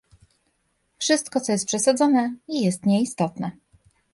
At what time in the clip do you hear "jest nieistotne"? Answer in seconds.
2.47-3.51